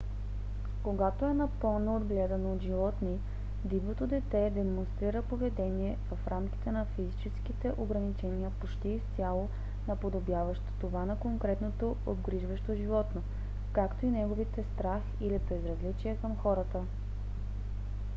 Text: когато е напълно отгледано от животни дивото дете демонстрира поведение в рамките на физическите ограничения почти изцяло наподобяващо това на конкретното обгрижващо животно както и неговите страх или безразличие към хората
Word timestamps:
когато 0.83 1.25
е 1.25 1.33
напълно 1.33 1.95
отгледано 1.95 2.53
от 2.53 2.61
животни 2.61 3.19
дивото 3.65 4.07
дете 4.07 4.49
демонстрира 4.55 5.21
поведение 5.21 5.97
в 6.13 6.27
рамките 6.27 6.71
на 6.71 6.85
физическите 6.85 7.73
ограничения 7.77 8.51
почти 8.59 8.89
изцяло 8.89 9.49
наподобяващо 9.87 10.65
това 10.79 11.05
на 11.05 11.19
конкретното 11.19 11.95
обгрижващо 12.05 12.75
животно 12.75 13.23
както 13.71 14.05
и 14.05 14.11
неговите 14.11 14.63
страх 14.75 15.01
или 15.21 15.39
безразличие 15.39 16.17
към 16.21 16.37
хората 16.37 16.83